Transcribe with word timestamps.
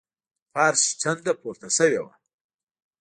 د 0.03 0.03
فرش 0.53 0.81
څنډه 1.01 1.33
پورته 1.41 1.67
شوې 1.77 1.99
وه. 2.05 2.13